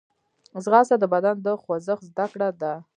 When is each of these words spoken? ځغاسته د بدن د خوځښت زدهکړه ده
ځغاسته 0.63 0.95
د 0.99 1.03
بدن 1.13 1.35
د 1.45 1.47
خوځښت 1.61 2.03
زدهکړه 2.09 2.49
ده 2.61 2.73